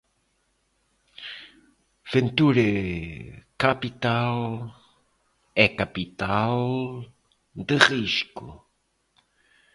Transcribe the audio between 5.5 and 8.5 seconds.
é capital de risco.